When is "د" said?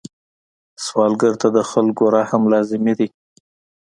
1.57-1.59